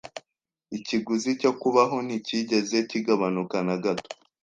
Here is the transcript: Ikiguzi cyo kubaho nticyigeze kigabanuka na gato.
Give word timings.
Ikiguzi 0.77 1.29
cyo 1.41 1.51
kubaho 1.61 1.95
nticyigeze 2.05 2.77
kigabanuka 2.89 3.57
na 3.67 3.75
gato. 3.83 4.09